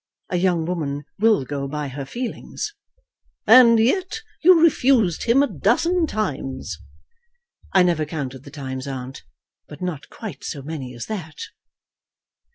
[0.31, 2.73] A young woman will go by her feelings."
[3.45, 6.79] "And yet you refused him a dozen times."
[7.71, 9.21] "I never counted the times, aunt;
[9.67, 11.37] but not quite so many as that."